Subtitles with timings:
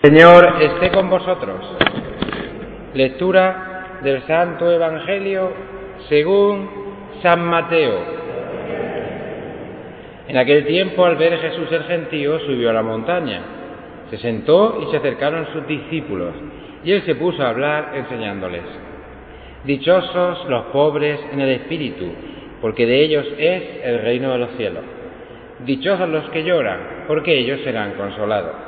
[0.00, 1.58] Señor esté con vosotros.
[2.94, 5.50] Lectura del Santo Evangelio
[6.08, 6.70] según
[7.20, 7.98] San Mateo.
[10.28, 13.40] En aquel tiempo, al ver Jesús el gentío, subió a la montaña.
[14.10, 16.32] Se sentó y se acercaron sus discípulos,
[16.84, 18.62] y él se puso a hablar enseñándoles.
[19.64, 22.06] Dichosos los pobres en el espíritu,
[22.60, 24.84] porque de ellos es el reino de los cielos.
[25.66, 28.67] Dichosos los que lloran, porque ellos serán consolados.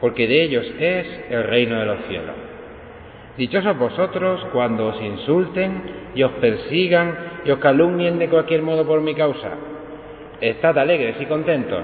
[0.00, 2.34] porque de ellos es el reino de los cielos.
[3.36, 5.82] Dichosos vosotros cuando os insulten
[6.14, 9.50] y os persigan y os calumnien de cualquier modo por mi causa.
[10.40, 11.82] Estad alegres y contentos,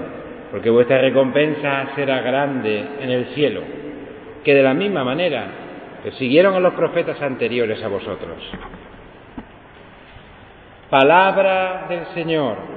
[0.51, 3.61] porque vuestra recompensa será grande en el cielo,
[4.43, 5.47] que de la misma manera
[6.03, 8.37] persiguieron a los profetas anteriores a vosotros.
[10.89, 12.76] Palabra del Señor.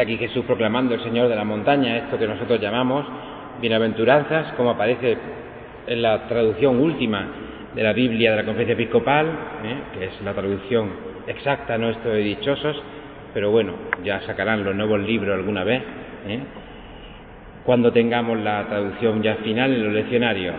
[0.00, 3.06] Aquí Jesús proclamando el Señor de la montaña, esto que nosotros llamamos
[3.60, 5.16] bienaventuranzas, como aparece
[5.86, 7.26] en la traducción última
[7.74, 9.76] de la Biblia de la Conferencia Episcopal, ¿eh?
[9.92, 10.88] que es la traducción
[11.26, 12.82] exacta, no esto de dichosos,
[13.34, 15.82] pero bueno, ya sacarán los nuevos libros alguna vez,
[16.26, 16.40] ¿eh?
[17.64, 20.54] cuando tengamos la traducción ya final en los leccionarios.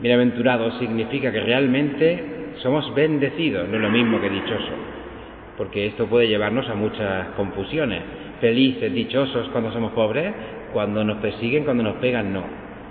[0.00, 2.24] Bienaventurado significa que realmente
[2.56, 4.72] somos bendecidos, no es lo mismo que dichoso,
[5.56, 8.02] porque esto puede llevarnos a muchas confusiones
[8.42, 10.34] felices, dichosos cuando somos pobres,
[10.72, 12.42] cuando nos persiguen, cuando nos pegan, no.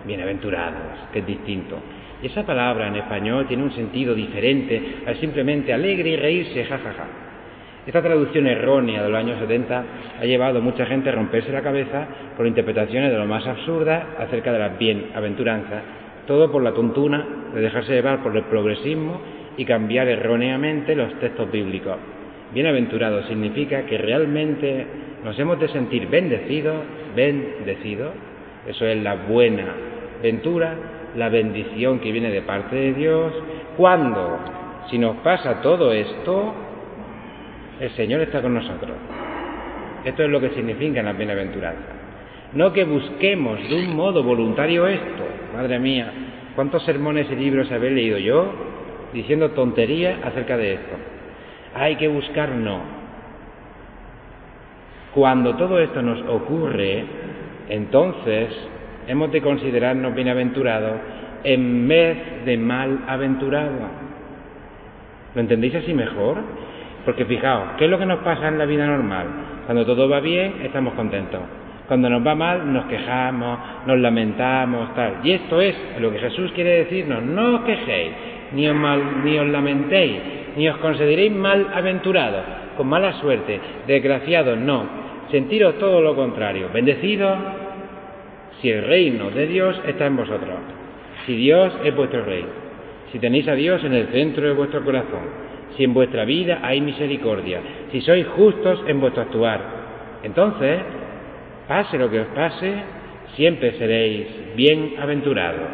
[0.05, 1.75] Bienaventurados, que es distinto.
[2.23, 6.93] Y esa palabra en español tiene un sentido diferente al simplemente alegre y reírse, jajaja.
[6.93, 7.07] Ja, ja.
[7.85, 9.83] Esta traducción errónea de los años 70
[10.21, 12.07] ha llevado a mucha gente a romperse la cabeza
[12.37, 15.83] con interpretaciones de lo más absurdas acerca de las bienaventuranzas,
[16.27, 19.19] todo por la tontuna de dejarse llevar por el progresismo
[19.57, 21.97] y cambiar erróneamente los textos bíblicos.
[22.53, 26.83] Bienaventurado significa que realmente nos hemos de sentir bendecidos,
[27.15, 28.11] bendecidos,
[28.67, 29.67] eso es la buena
[30.21, 30.75] ventura,
[31.15, 33.33] la bendición que viene de parte de Dios,
[33.77, 34.39] cuando,
[34.89, 36.53] si nos pasa todo esto,
[37.79, 38.91] el Señor está con nosotros.
[40.05, 42.01] Esto es lo que significa la bienaventuranza.
[42.53, 45.23] No que busquemos de un modo voluntario esto.
[45.53, 46.11] Madre mía,
[46.55, 48.51] ¿cuántos sermones y libros habéis leído yo
[49.13, 50.95] diciendo tonterías acerca de esto?
[51.75, 53.00] Hay que buscar no.
[55.13, 57.03] Cuando todo esto nos ocurre,
[57.69, 58.49] entonces
[59.07, 60.93] hemos de considerarnos bienaventurados
[61.43, 63.89] en vez de malaventurados.
[65.35, 66.37] ¿Lo entendéis así mejor?
[67.05, 69.27] Porque fijaos, ¿qué es lo que nos pasa en la vida normal?
[69.65, 71.41] Cuando todo va bien, estamos contentos.
[71.87, 75.15] Cuando nos va mal, nos quejamos, nos lamentamos, tal.
[75.23, 77.23] Y esto es lo que Jesús quiere decirnos.
[77.23, 78.11] No os quejéis,
[78.53, 80.21] ni os, mal, ni os lamentéis,
[80.55, 82.43] ni os consideréis malaventurados,
[82.77, 85.01] con mala suerte, desgraciados, no
[85.31, 87.37] sentiros todo lo contrario, bendecidos
[88.61, 90.59] si el reino de Dios está en vosotros,
[91.25, 92.45] si Dios es vuestro rey,
[93.11, 95.41] si tenéis a Dios en el centro de vuestro corazón,
[95.75, 97.61] si en vuestra vida hay misericordia,
[97.91, 99.61] si sois justos en vuestro actuar.
[100.23, 100.79] Entonces,
[101.67, 102.73] pase lo que os pase,
[103.35, 105.69] siempre seréis bienaventurados.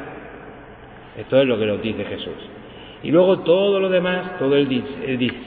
[1.18, 2.57] Esto es lo que nos dice Jesús.
[3.04, 4.84] Y luego todo lo demás, todo el,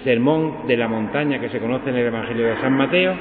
[0.05, 3.15] sermón de la montaña que se conoce en el Evangelio de San Mateo,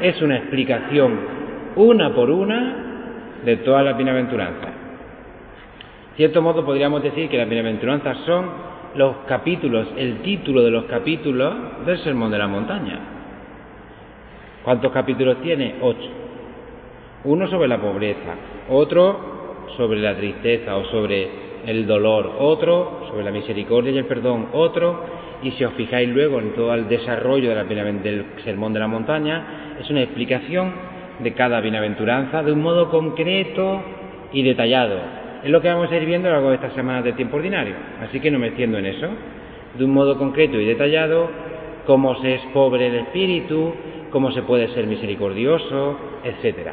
[0.00, 1.36] es una explicación
[1.76, 4.70] una por una de todas las bienaventuranzas.
[6.10, 8.46] De cierto modo podríamos decir que las bienaventuranzas son
[8.94, 11.54] los capítulos, el título de los capítulos
[11.84, 12.98] del Sermón de la Montaña.
[14.64, 15.76] ¿Cuántos capítulos tiene?
[15.82, 16.08] Ocho.
[17.24, 18.34] Uno sobre la pobreza,
[18.70, 24.48] otro sobre la tristeza o sobre el dolor, otro sobre la misericordia y el perdón,
[24.52, 25.04] otro,
[25.42, 29.90] y si os fijáis luego en todo el desarrollo del Sermón de la Montaña, es
[29.90, 30.72] una explicación
[31.18, 33.82] de cada bienaventuranza de un modo concreto
[34.32, 34.98] y detallado.
[35.42, 37.36] Es lo que vamos a ir viendo a lo largo de estas semanas de tiempo
[37.36, 37.74] ordinario.
[38.00, 39.08] Así que no me extiendo en eso.
[39.78, 41.28] De un modo concreto y detallado,
[41.86, 43.74] cómo se es pobre el espíritu,
[44.10, 46.70] cómo se puede ser misericordioso, etc.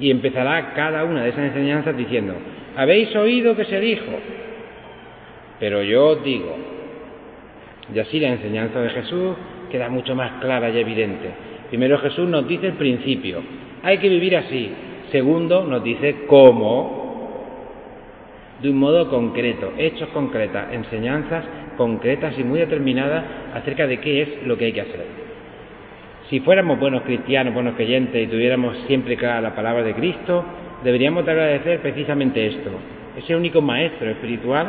[0.00, 2.34] Y empezará cada una de esas enseñanzas diciendo,
[2.76, 4.10] habéis oído que se dijo,
[5.58, 6.56] pero yo os digo.
[7.94, 9.36] Y así la enseñanza de Jesús
[9.70, 11.30] queda mucho más clara y evidente.
[11.68, 13.42] Primero Jesús nos dice el principio,
[13.82, 14.72] hay que vivir así.
[15.12, 17.00] Segundo nos dice cómo,
[18.62, 21.44] de un modo concreto, hechos concretas, enseñanzas
[21.76, 23.24] concretas y muy determinadas
[23.54, 25.29] acerca de qué es lo que hay que hacer.
[26.30, 30.44] Si fuéramos buenos cristianos, buenos creyentes y tuviéramos siempre clara la palabra de Cristo,
[30.84, 32.70] deberíamos agradecer precisamente esto.
[33.18, 34.68] Ese único maestro espiritual,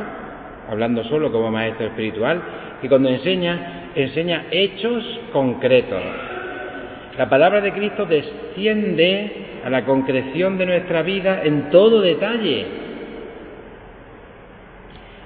[0.67, 2.41] hablando solo como maestro espiritual,
[2.81, 6.01] que cuando enseña, enseña hechos concretos.
[7.19, 9.31] La palabra de Cristo desciende
[9.63, 12.65] a la concreción de nuestra vida en todo detalle.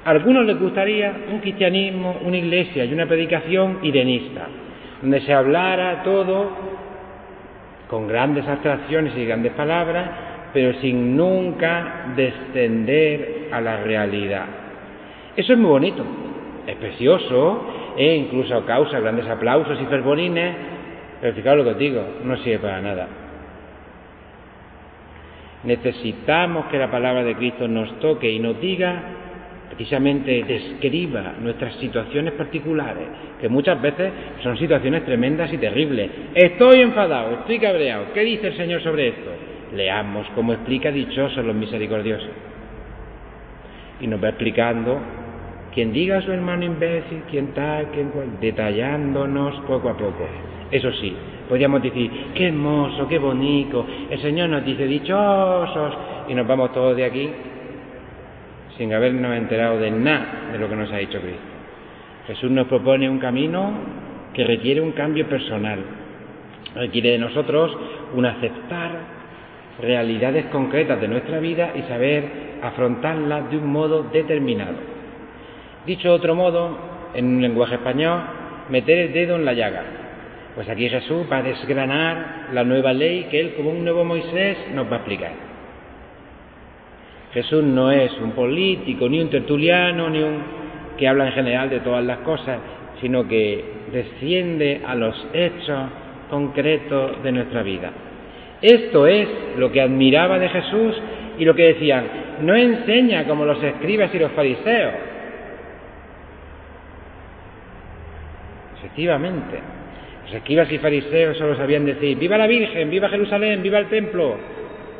[0.03, 4.49] A algunos les gustaría un cristianismo, una iglesia y una predicación irenista,
[5.01, 6.49] donde se hablara todo
[7.87, 10.09] con grandes abstracciones y grandes palabras,
[10.53, 14.45] pero sin nunca descender a la realidad.
[15.35, 16.03] Eso es muy bonito,
[16.65, 20.55] es precioso, e incluso causa grandes aplausos y fervorines,
[21.21, 23.07] pero fijaos lo que os digo, no sirve para nada.
[25.63, 29.01] Necesitamos que la palabra de Cristo nos toque y nos diga
[29.69, 33.07] precisamente describa nuestras situaciones particulares,
[33.39, 34.11] que muchas veces
[34.43, 36.09] son situaciones tremendas y terribles.
[36.33, 38.05] Estoy enfadado, estoy cabreado.
[38.13, 39.31] ¿Qué dice el Señor sobre esto?
[39.73, 42.29] Leamos cómo explica dichosos los misericordiosos.
[44.01, 44.99] Y nos va explicando
[45.73, 50.25] quien diga a su hermano imbécil, quien tal, quien cual, detallándonos poco a poco.
[50.71, 51.13] Eso sí,
[51.49, 55.93] podríamos decir, qué hermoso, qué bonito, el Señor nos dice dichosos,
[56.27, 57.29] y nos vamos todos de aquí
[58.77, 61.41] sin habernos enterado de nada de lo que nos ha dicho Cristo.
[62.27, 63.71] Jesús nos propone un camino
[64.33, 65.79] que requiere un cambio personal,
[66.75, 67.75] requiere de nosotros
[68.13, 68.91] un aceptar
[69.79, 72.25] realidades concretas de nuestra vida y saber
[72.61, 74.75] afrontarlas de un modo determinado.
[75.85, 76.77] Dicho de otro modo,
[77.13, 78.21] en un lenguaje español,
[78.69, 79.83] meter el dedo en la llaga.
[80.55, 84.57] Pues aquí Jesús va a desgranar la nueva ley que él como un nuevo Moisés
[84.73, 85.44] nos va a explicar.
[87.35, 90.37] Jesús no es un político, ni un tertuliano, ni un
[90.97, 92.59] que habla en general de todas las cosas,
[93.01, 93.61] sino que
[93.91, 95.89] desciende a los hechos
[96.29, 97.91] concretos de nuestra vida.
[98.61, 99.27] Esto es
[99.57, 100.95] lo que admiraba de Jesús
[101.37, 102.05] y lo que decían,
[102.39, 104.93] no enseña como los escribas y los fariseos.
[108.77, 109.59] Efectivamente,
[110.23, 114.37] los escribas y fariseos solo sabían decir, viva la Virgen, viva Jerusalén, viva el templo,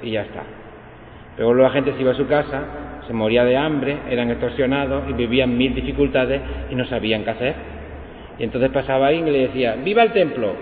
[0.01, 0.43] y ya está.
[1.37, 2.63] Luego la gente se iba a su casa,
[3.07, 6.41] se moría de hambre, eran extorsionados y vivían mil dificultades
[6.71, 7.55] y no sabían qué hacer.
[8.39, 10.53] Y entonces pasaba ahí y le decía, viva el templo,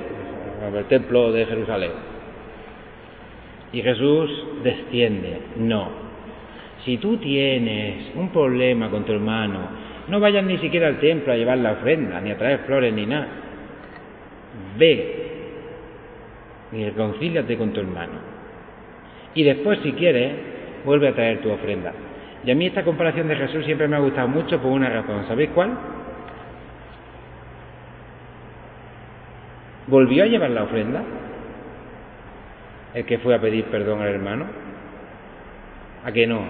[0.76, 1.92] el templo de Jerusalén.
[3.72, 6.04] Y Jesús desciende, no.
[6.86, 9.60] Si tú tienes un problema con tu hermano,
[10.08, 13.06] no vayas ni siquiera al templo a llevar la ofrenda, ni a traer flores, ni
[13.06, 13.28] nada.
[14.78, 15.24] Ve
[16.74, 18.34] y reconcíliate con tu hermano.
[19.34, 20.53] Y después, si quieres,
[20.86, 21.94] vuelve a traer tu ofrenda.
[22.46, 25.26] Y a mí esta comparación de Jesús siempre me ha gustado mucho por una razón.
[25.28, 25.72] ¿Sabéis cuál?
[29.88, 31.04] ¿Volvió a llevar la ofrenda?
[32.94, 34.46] El que fue a pedir perdón al hermano.
[36.04, 36.42] ¿A que no?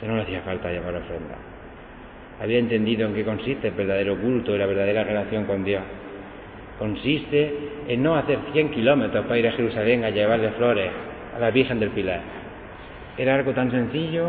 [0.00, 1.36] Que no le hacía falta llevar la ofrenda.
[2.40, 5.82] Había entendido en qué consiste el verdadero culto y la verdadera relación con Dios.
[6.80, 7.54] Consiste
[7.86, 10.90] en no hacer 100 kilómetros para ir a Jerusalén a llevarle flores
[11.36, 12.43] a la Virgen del Pilar
[13.16, 14.28] era algo tan sencillo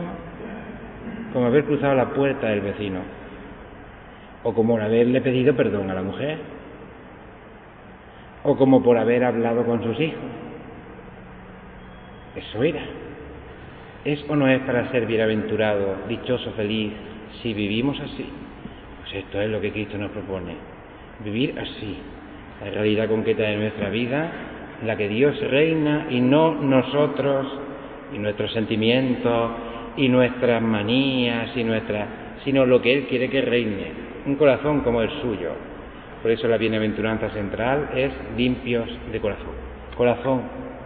[1.33, 2.99] como haber cruzado la puerta del vecino
[4.43, 6.37] o como haberle pedido perdón a la mujer
[8.43, 10.19] o como por haber hablado con sus hijos.
[12.35, 12.81] Eso era.
[14.05, 16.93] ¿Es o no es para ser bienaventurado, dichoso, feliz,
[17.41, 18.29] si vivimos así?
[19.01, 20.53] Pues esto es lo que Cristo nos propone.
[21.23, 21.97] Vivir así,
[22.63, 24.31] la realidad concreta de nuestra vida,
[24.85, 27.47] la que Dios reina y no nosotros
[28.13, 29.51] y nuestros sentimientos
[29.97, 32.07] y nuestras manías y nuestras,
[32.43, 33.91] sino lo que Él quiere que reine,
[34.25, 35.51] un corazón como el suyo.
[36.21, 39.53] Por eso la bienaventuranza central es limpios de corazón,
[39.95, 40.41] corazón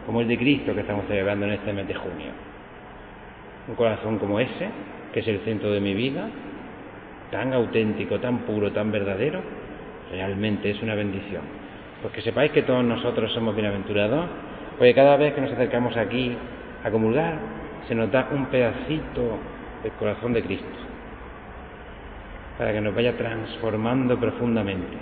[0.05, 2.31] como el de Cristo que estamos celebrando en este mes de junio.
[3.67, 4.69] Un corazón como ese,
[5.13, 6.27] que es el centro de mi vida,
[7.31, 9.41] tan auténtico, tan puro, tan verdadero,
[10.11, 11.43] realmente es una bendición.
[12.01, 14.25] Pues que sepáis que todos nosotros somos bienaventurados,
[14.77, 16.35] porque cada vez que nos acercamos aquí
[16.83, 17.35] a comulgar
[17.87, 19.37] se nos da un pedacito
[19.83, 20.67] del corazón de Cristo
[22.57, 24.97] para que nos vaya transformando profundamente.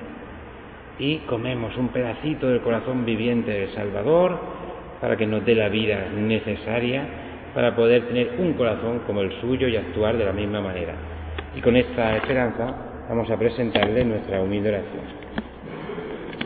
[1.00, 4.39] Y comemos un pedacito del corazón viviente del Salvador
[5.01, 7.03] para que nos dé la vida necesaria
[7.53, 10.93] para poder tener un corazón como el suyo y actuar de la misma manera.
[11.55, 12.75] Y con esta esperanza
[13.10, 15.47] vamos a presentarle nuestra humilde oración.